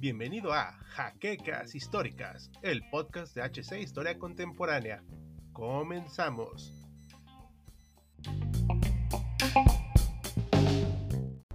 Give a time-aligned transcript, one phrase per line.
[0.00, 5.04] Bienvenido a Jaquecas Históricas, el podcast de HC Historia Contemporánea.
[5.52, 6.72] Comenzamos.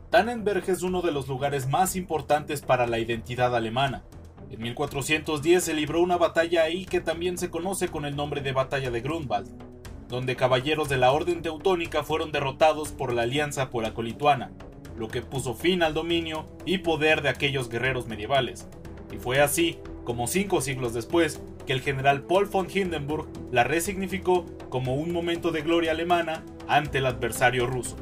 [0.10, 4.04] Tannenberg es uno de los lugares más importantes para la identidad alemana.
[4.52, 8.54] En 1410 se libró una batalla ahí que también se conoce con el nombre de
[8.54, 9.73] Batalla de Grunwald,
[10.14, 14.52] donde caballeros de la Orden Teutónica fueron derrotados por la Alianza Polaco-Lituana,
[14.96, 18.68] lo que puso fin al dominio y poder de aquellos guerreros medievales.
[19.12, 24.46] Y fue así, como cinco siglos después, que el general Paul von Hindenburg la resignificó
[24.70, 27.96] como un momento de gloria alemana ante el adversario ruso.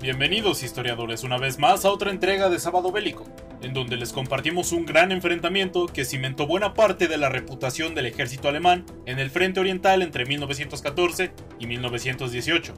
[0.00, 3.24] Bienvenidos historiadores una vez más a otra entrega de Sábado Bélico,
[3.62, 8.06] en donde les compartimos un gran enfrentamiento que cimentó buena parte de la reputación del
[8.06, 12.74] ejército alemán en el frente oriental entre 1914 y 1918.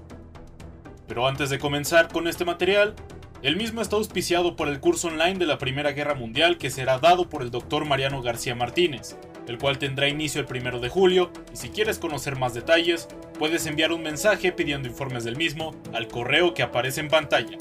[1.06, 2.94] Pero antes de comenzar con este material,
[3.40, 6.98] el mismo está auspiciado por el curso online de la Primera Guerra Mundial que será
[6.98, 7.84] dado por el Dr.
[7.84, 12.36] Mariano García Martínez, el cual tendrá inicio el 1 de julio y si quieres conocer
[12.36, 17.08] más detalles, puedes enviar un mensaje pidiendo informes del mismo al correo que aparece en
[17.08, 17.56] pantalla.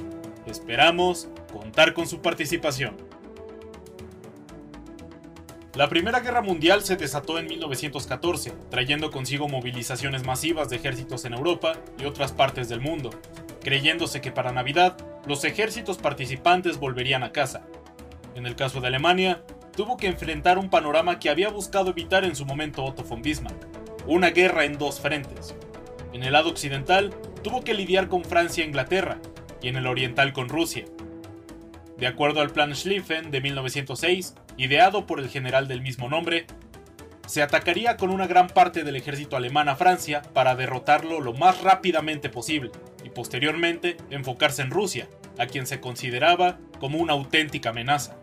[0.47, 2.95] Esperamos contar con su participación.
[5.75, 11.33] La Primera Guerra Mundial se desató en 1914, trayendo consigo movilizaciones masivas de ejércitos en
[11.33, 13.11] Europa y otras partes del mundo,
[13.61, 17.67] creyéndose que para Navidad los ejércitos participantes volverían a casa.
[18.33, 19.43] En el caso de Alemania,
[19.75, 23.67] tuvo que enfrentar un panorama que había buscado evitar en su momento Otto von Bismarck,
[24.07, 25.53] una guerra en dos frentes.
[26.13, 29.19] En el lado occidental, tuvo que lidiar con Francia e Inglaterra,
[29.61, 30.85] y en el oriental con Rusia.
[31.97, 36.45] De acuerdo al Plan Schlieffen de 1906, ideado por el general del mismo nombre,
[37.25, 41.61] se atacaría con una gran parte del ejército alemán a Francia para derrotarlo lo más
[41.61, 42.71] rápidamente posible
[43.03, 48.17] y posteriormente enfocarse en Rusia, a quien se consideraba como una auténtica amenaza.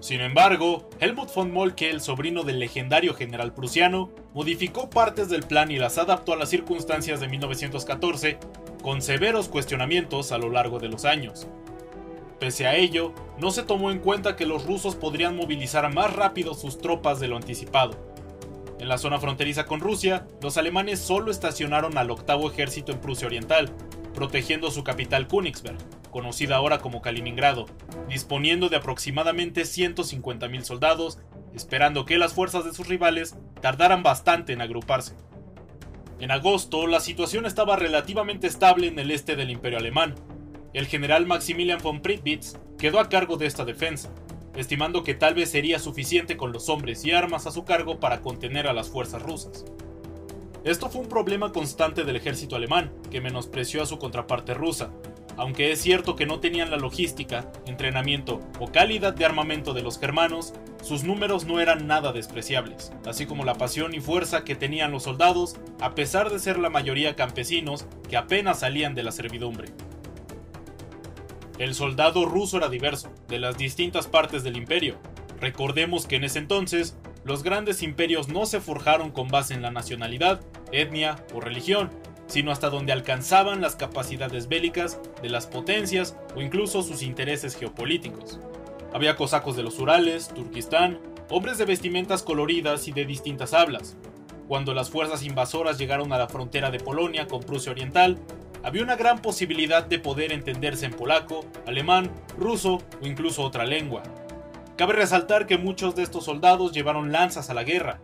[0.00, 5.70] Sin embargo, Helmut von Moltke, el sobrino del legendario general prusiano, modificó partes del plan
[5.70, 8.38] y las adaptó a las circunstancias de 1914,
[8.82, 11.46] con severos cuestionamientos a lo largo de los años.
[12.40, 16.54] Pese a ello, no se tomó en cuenta que los rusos podrían movilizar más rápido
[16.54, 18.10] sus tropas de lo anticipado.
[18.78, 23.26] En la zona fronteriza con Rusia, los alemanes solo estacionaron al octavo ejército en Prusia
[23.26, 23.70] Oriental,
[24.14, 25.76] protegiendo su capital Königsberg,
[26.10, 27.66] conocida ahora como Kaliningrado,
[28.08, 31.18] disponiendo de aproximadamente 150.000 soldados,
[31.54, 35.14] esperando que las fuerzas de sus rivales tardaran bastante en agruparse.
[36.18, 40.14] En agosto, la situación estaba relativamente estable en el este del Imperio Alemán,
[40.72, 44.10] el general Maximilian von Prittwitz quedó a cargo de esta defensa,
[44.54, 48.20] estimando que tal vez sería suficiente con los hombres y armas a su cargo para
[48.20, 49.64] contener a las fuerzas rusas.
[50.62, 54.90] Esto fue un problema constante del ejército alemán, que menospreció a su contraparte rusa,
[55.36, 59.98] aunque es cierto que no tenían la logística, entrenamiento o calidad de armamento de los
[59.98, 64.92] germanos, sus números no eran nada despreciables, así como la pasión y fuerza que tenían
[64.92, 69.68] los soldados, a pesar de ser la mayoría campesinos que apenas salían de la servidumbre.
[71.60, 74.96] El soldado ruso era diverso, de las distintas partes del imperio.
[75.42, 79.70] Recordemos que en ese entonces, los grandes imperios no se forjaron con base en la
[79.70, 80.40] nacionalidad,
[80.72, 81.90] etnia o religión,
[82.28, 88.40] sino hasta donde alcanzaban las capacidades bélicas de las potencias o incluso sus intereses geopolíticos.
[88.94, 90.98] Había cosacos de los Urales, Turquistán,
[91.28, 93.98] hombres de vestimentas coloridas y de distintas hablas.
[94.48, 98.18] Cuando las fuerzas invasoras llegaron a la frontera de Polonia con Prusia Oriental,
[98.62, 104.02] había una gran posibilidad de poder entenderse en polaco, alemán, ruso o incluso otra lengua.
[104.76, 108.00] Cabe resaltar que muchos de estos soldados llevaron lanzas a la guerra,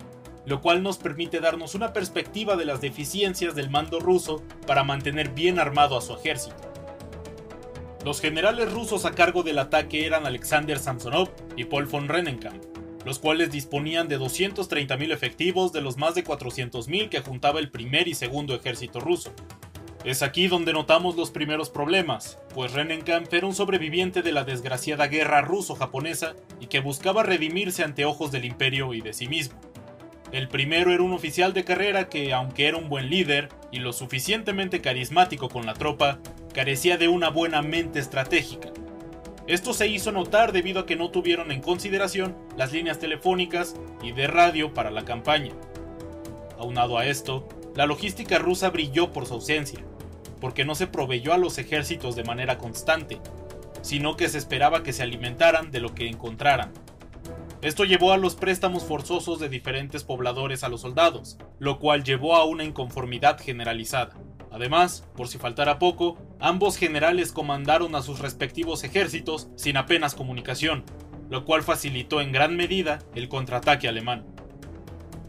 [0.47, 5.31] lo cual nos permite darnos una perspectiva de las deficiencias del mando ruso para mantener
[5.31, 6.57] bien armado a su ejército.
[8.05, 12.63] Los generales rusos a cargo del ataque eran Alexander Samsonov y Paul von Rennenkamp,
[13.05, 18.07] los cuales disponían de 230.000 efectivos de los más de 400.000 que juntaba el primer
[18.07, 19.33] y segundo ejército ruso.
[20.07, 25.09] Es aquí donde notamos los primeros problemas, pues Rennenkamp era un sobreviviente de la desgraciada
[25.09, 29.59] guerra ruso-japonesa y que buscaba redimirse ante ojos del imperio y de sí mismo.
[30.31, 33.93] El primero era un oficial de carrera que, aunque era un buen líder y lo
[33.93, 36.21] suficientemente carismático con la tropa,
[36.55, 38.69] carecía de una buena mente estratégica.
[39.49, 43.75] Esto se hizo notar debido a que no tuvieron en consideración las líneas telefónicas
[44.05, 45.51] y de radio para la campaña.
[46.61, 49.81] Aunado a esto, la logística rusa brilló por su ausencia,
[50.41, 53.21] porque no se proveyó a los ejércitos de manera constante,
[53.83, 56.73] sino que se esperaba que se alimentaran de lo que encontraran.
[57.63, 62.37] Esto llevó a los préstamos forzosos de diferentes pobladores a los soldados, lo cual llevó
[62.37, 64.15] a una inconformidad generalizada.
[64.51, 70.85] Además, por si faltara poco, ambos generales comandaron a sus respectivos ejércitos sin apenas comunicación,
[71.29, 74.25] lo cual facilitó en gran medida el contraataque alemán.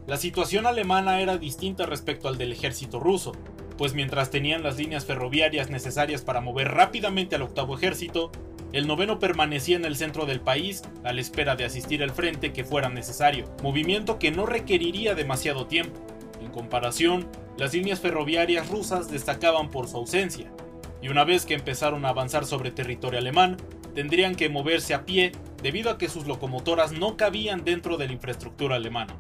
[0.06, 3.34] La situación alemana era distinta respecto al del ejército ruso,
[3.78, 8.32] pues mientras tenían las líneas ferroviarias necesarias para mover rápidamente al octavo ejército,
[8.74, 12.52] el noveno permanecía en el centro del país a la espera de asistir al frente
[12.52, 16.00] que fuera necesario, movimiento que no requeriría demasiado tiempo.
[16.42, 17.28] En comparación,
[17.58, 20.52] las líneas ferroviarias rusas destacaban por su ausencia,
[21.02, 23.58] y una vez que empezaron a avanzar sobre territorio alemán,
[23.96, 25.32] tendrían que moverse a pie
[25.64, 29.16] debido a que sus locomotoras no cabían dentro de la infraestructura alemana.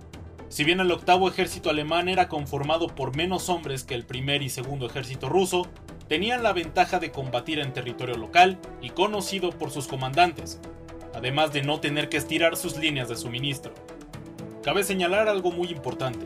[0.49, 4.49] Si bien el octavo ejército alemán era conformado por menos hombres que el primer y
[4.49, 5.67] segundo ejército ruso,
[6.07, 10.61] tenían la ventaja de combatir en territorio local y conocido por sus comandantes,
[11.13, 13.73] además de no tener que estirar sus líneas de suministro.
[14.63, 16.25] Cabe señalar algo muy importante.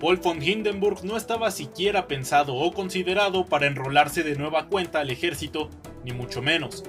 [0.00, 5.10] Paul von Hindenburg no estaba siquiera pensado o considerado para enrolarse de nueva cuenta al
[5.10, 5.68] ejército,
[6.04, 6.84] ni mucho menos.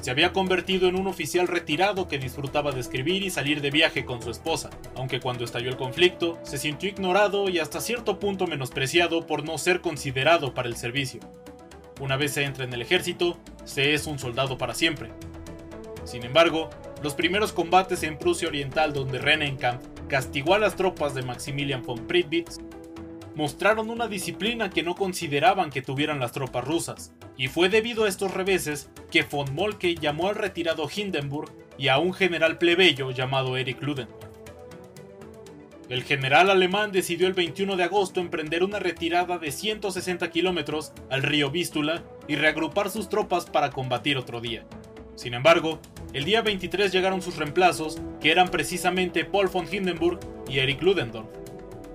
[0.00, 4.06] Se había convertido en un oficial retirado que disfrutaba de escribir y salir de viaje
[4.06, 8.46] con su esposa, aunque cuando estalló el conflicto se sintió ignorado y hasta cierto punto
[8.46, 11.20] menospreciado por no ser considerado para el servicio.
[12.00, 15.10] Una vez se entra en el ejército, se es un soldado para siempre.
[16.04, 16.70] Sin embargo,
[17.02, 22.06] los primeros combates en Prusia Oriental donde Rennenkampf castigó a las tropas de Maximilian von
[22.06, 22.58] Prittwitz
[23.34, 28.08] mostraron una disciplina que no consideraban que tuvieran las tropas rusas, y fue debido a
[28.10, 33.56] estos reveses que von Moltke llamó al retirado Hindenburg y a un general plebeyo llamado
[33.56, 34.26] Erich Ludendorff.
[35.88, 41.22] El general alemán decidió el 21 de agosto emprender una retirada de 160 kilómetros al
[41.22, 44.66] río Vístula y reagrupar sus tropas para combatir otro día.
[45.14, 45.80] Sin embargo,
[46.12, 51.30] el día 23 llegaron sus reemplazos, que eran precisamente Paul von Hindenburg y Erich Ludendorff.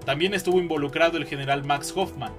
[0.05, 2.33] También estuvo involucrado el general Max Hoffmann,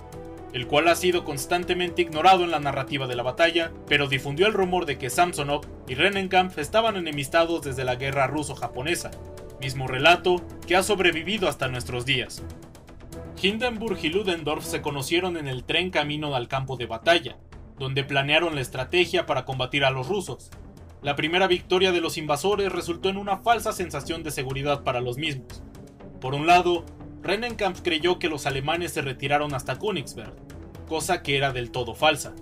[0.56, 4.54] el cual ha sido constantemente ignorado en la narrativa de la batalla, pero difundió el
[4.54, 9.10] rumor de que Samsonov y Rennenkampf estaban enemistados desde la guerra ruso-japonesa,
[9.60, 12.42] mismo relato que ha sobrevivido hasta nuestros días.
[13.42, 17.36] Hindenburg y Ludendorff se conocieron en el tren camino al campo de batalla,
[17.78, 20.50] donde planearon la estrategia para combatir a los rusos.
[21.02, 25.18] La primera victoria de los invasores resultó en una falsa sensación de seguridad para los
[25.18, 25.62] mismos.
[26.18, 26.86] Por un lado,
[27.22, 30.32] Rennenkampf creyó que los alemanes se retiraron hasta Königsberg,
[30.88, 32.34] cosa que era del todo falsa.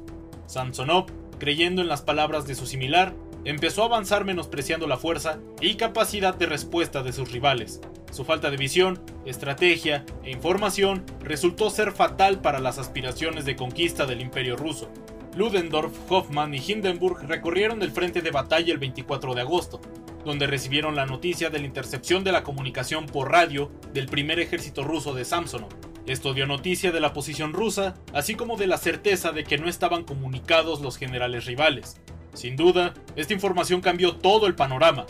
[0.46, 1.06] Samsonov,
[1.38, 6.34] creyendo en las palabras de su similar, empezó a avanzar menospreciando la fuerza y capacidad
[6.34, 7.80] de respuesta de sus rivales.
[8.10, 14.06] Su falta de visión, estrategia e información resultó ser fatal para las aspiraciones de conquista
[14.06, 14.88] del imperio ruso.
[15.34, 19.80] Ludendorff, Hoffmann y Hindenburg recorrieron el frente de batalla el 24 de agosto,
[20.24, 24.84] donde recibieron la noticia de la intercepción de la comunicación por radio del primer ejército
[24.84, 25.68] ruso de Samsonov.
[26.06, 29.68] Esto dio noticia de la posición rusa, así como de la certeza de que no
[29.68, 32.00] estaban comunicados los generales rivales.
[32.34, 35.06] Sin duda, esta información cambió todo el panorama.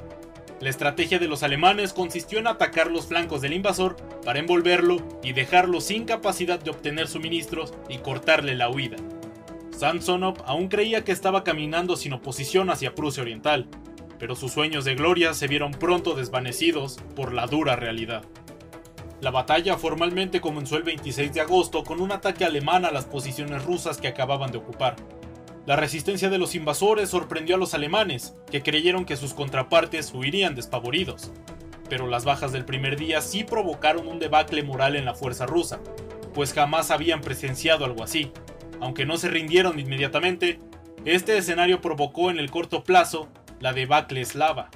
[0.60, 5.32] La estrategia de los alemanes consistió en atacar los flancos del invasor para envolverlo y
[5.32, 8.96] dejarlo sin capacidad de obtener suministros y cortarle la huida.
[9.76, 13.66] Samsonov aún creía que estaba caminando sin oposición hacia Prusia Oriental,
[14.18, 18.24] pero sus sueños de gloria se vieron pronto desvanecidos por la dura realidad.
[19.20, 23.64] La batalla formalmente comenzó el 26 de agosto con un ataque alemán a las posiciones
[23.64, 24.96] rusas que acababan de ocupar.
[25.66, 30.54] La resistencia de los invasores sorprendió a los alemanes, que creyeron que sus contrapartes huirían
[30.54, 31.32] despavoridos.
[31.88, 35.80] Pero las bajas del primer día sí provocaron un debacle moral en la fuerza rusa,
[36.34, 38.30] pues jamás habían presenciado algo así.
[38.80, 40.60] Aunque no se rindieron inmediatamente,
[41.06, 43.28] este escenario provocó en el corto plazo
[43.64, 44.68] la debacle eslava.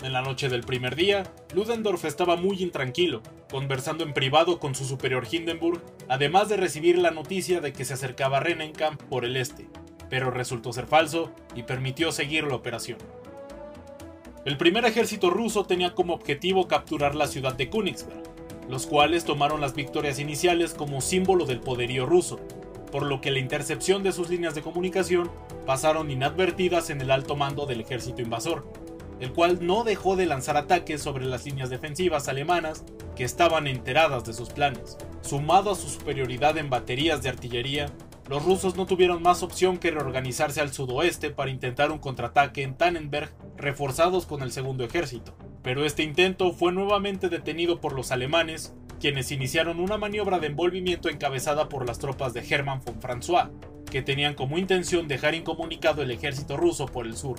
[0.00, 4.84] En la noche del primer día, Ludendorff estaba muy intranquilo, conversando en privado con su
[4.84, 9.68] superior Hindenburg, además de recibir la noticia de que se acercaba Rennenkamp por el este,
[10.08, 12.98] pero resultó ser falso y permitió seguir la operación.
[14.44, 18.22] El primer ejército ruso tenía como objetivo capturar la ciudad de Königsberg,
[18.68, 22.38] los cuales tomaron las victorias iniciales como símbolo del poderío ruso,
[22.96, 25.30] por lo que la intercepción de sus líneas de comunicación
[25.66, 28.72] pasaron inadvertidas en el alto mando del ejército invasor,
[29.20, 34.24] el cual no dejó de lanzar ataques sobre las líneas defensivas alemanas que estaban enteradas
[34.24, 34.96] de sus planes.
[35.20, 37.92] Sumado a su superioridad en baterías de artillería,
[38.30, 42.78] los rusos no tuvieron más opción que reorganizarse al sudoeste para intentar un contraataque en
[42.78, 45.36] Tannenberg reforzados con el segundo ejército.
[45.62, 51.08] Pero este intento fue nuevamente detenido por los alemanes, quienes iniciaron una maniobra de envolvimiento
[51.08, 53.50] encabezada por las tropas de Hermann von François,
[53.90, 57.38] que tenían como intención dejar incomunicado el ejército ruso por el sur.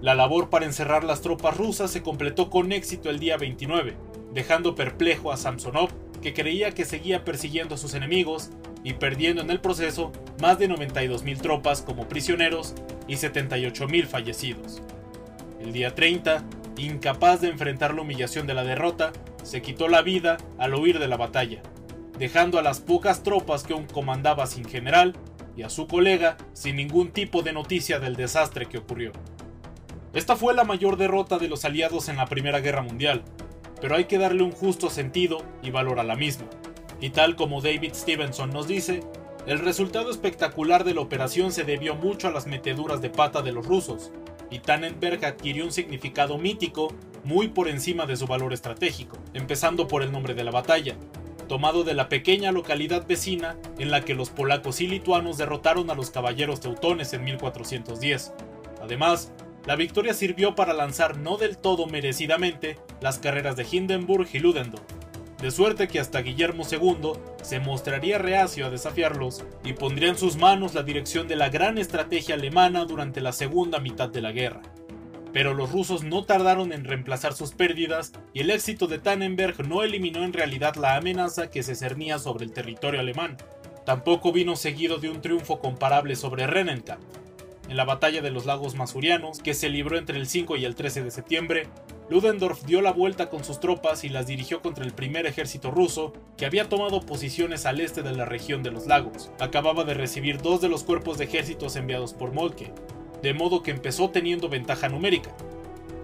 [0.00, 3.96] La labor para encerrar las tropas rusas se completó con éxito el día 29,
[4.32, 5.90] dejando perplejo a Samsonov
[6.20, 8.50] que creía que seguía persiguiendo a sus enemigos
[8.84, 12.74] y perdiendo en el proceso más de 92.000 tropas como prisioneros
[13.06, 14.82] y 78.000 fallecidos.
[15.60, 16.44] El día 30,
[16.76, 21.08] incapaz de enfrentar la humillación de la derrota, se quitó la vida al huir de
[21.08, 21.62] la batalla,
[22.18, 25.14] dejando a las pocas tropas que aún comandaba sin general
[25.56, 29.12] y a su colega sin ningún tipo de noticia del desastre que ocurrió.
[30.12, 33.22] Esta fue la mayor derrota de los aliados en la Primera Guerra Mundial,
[33.80, 36.46] pero hay que darle un justo sentido y valor a la misma.
[37.00, 39.00] Y tal como David Stevenson nos dice,
[39.46, 43.52] el resultado espectacular de la operación se debió mucho a las meteduras de pata de
[43.52, 44.10] los rusos,
[44.50, 46.88] y Tannenberg adquirió un significado mítico
[47.28, 50.96] muy por encima de su valor estratégico, empezando por el nombre de la batalla,
[51.46, 55.94] tomado de la pequeña localidad vecina en la que los polacos y lituanos derrotaron a
[55.94, 58.32] los caballeros teutones en 1410.
[58.80, 59.30] Además,
[59.66, 64.86] la victoria sirvió para lanzar no del todo merecidamente las carreras de Hindenburg y Ludendorff,
[65.42, 70.38] de suerte que hasta Guillermo II se mostraría reacio a desafiarlos y pondría en sus
[70.38, 74.62] manos la dirección de la gran estrategia alemana durante la segunda mitad de la guerra.
[75.38, 79.84] Pero los rusos no tardaron en reemplazar sus pérdidas y el éxito de Tannenberg no
[79.84, 83.36] eliminó en realidad la amenaza que se cernía sobre el territorio alemán.
[83.86, 87.04] Tampoco vino seguido de un triunfo comparable sobre Rennenkampf,
[87.68, 90.74] en la batalla de los lagos Masurianos, que se libró entre el 5 y el
[90.74, 91.66] 13 de septiembre,
[92.08, 96.14] Ludendorff dio la vuelta con sus tropas y las dirigió contra el primer ejército ruso,
[96.38, 99.30] que había tomado posiciones al este de la región de los lagos.
[99.38, 102.72] Acababa de recibir dos de los cuerpos de ejércitos enviados por Moltke,
[103.22, 105.34] de modo que empezó teniendo ventaja numérica.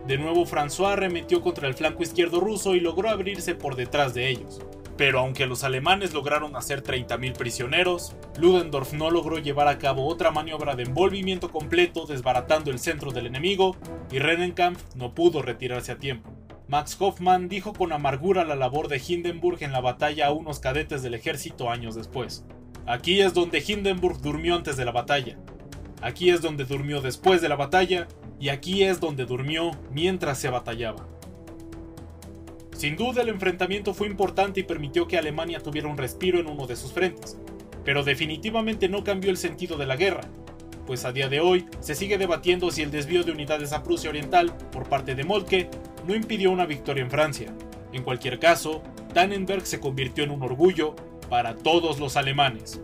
[0.06, 4.28] De nuevo François arremetió contra el flanco izquierdo ruso y logró abrirse por detrás de
[4.28, 4.61] ellos.
[4.97, 10.30] Pero aunque los alemanes lograron hacer 30.000 prisioneros, Ludendorff no logró llevar a cabo otra
[10.30, 13.76] maniobra de envolvimiento completo desbaratando el centro del enemigo
[14.12, 16.30] y Rennenkampf no pudo retirarse a tiempo.
[16.68, 21.02] Max Hoffmann dijo con amargura la labor de Hindenburg en la batalla a unos cadetes
[21.02, 22.44] del ejército años después.
[22.87, 25.38] Aquí es donde Hindenburg durmió antes de la batalla.
[26.04, 28.08] Aquí es donde durmió después de la batalla
[28.38, 31.08] y aquí es donde durmió mientras se batallaba.
[32.76, 36.66] Sin duda el enfrentamiento fue importante y permitió que Alemania tuviera un respiro en uno
[36.66, 37.38] de sus frentes,
[37.87, 40.20] pero definitivamente no cambió el sentido de la guerra,
[40.87, 44.11] pues a día de hoy se sigue debatiendo si el desvío de unidades a Prusia
[44.11, 45.70] Oriental por parte de Moltke
[46.06, 47.54] no impidió una victoria en Francia.
[47.94, 48.82] En cualquier caso,
[49.14, 50.96] Tannenberg se convirtió en un orgullo
[51.30, 52.82] para todos los alemanes.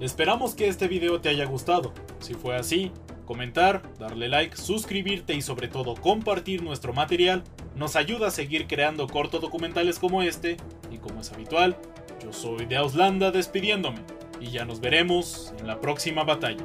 [0.00, 1.92] Esperamos que este video te haya gustado.
[2.20, 2.90] Si fue así,
[3.26, 7.44] comentar, darle like, suscribirte y sobre todo compartir nuestro material
[7.76, 10.56] nos ayuda a seguir creando cortos documentales como este
[10.90, 11.76] y como es habitual,
[12.22, 14.00] yo soy de Auslanda despidiéndome
[14.40, 16.64] y ya nos veremos en la próxima batalla.